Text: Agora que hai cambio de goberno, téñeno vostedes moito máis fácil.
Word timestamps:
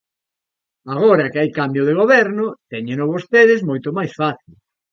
Agora 0.93 1.29
que 1.31 1.39
hai 1.41 1.49
cambio 1.59 1.83
de 1.87 1.97
goberno, 2.01 2.45
téñeno 2.71 3.09
vostedes 3.13 3.59
moito 3.69 3.89
máis 3.97 4.11
fácil. 4.21 4.53